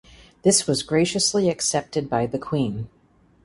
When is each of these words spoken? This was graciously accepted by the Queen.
This 0.41 0.65
was 0.65 0.81
graciously 0.81 1.47
accepted 1.47 2.09
by 2.09 2.25
the 2.25 2.39
Queen. 2.39 2.89